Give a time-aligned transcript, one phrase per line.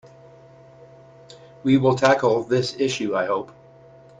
[1.61, 3.51] We will tackle this issue, I hope.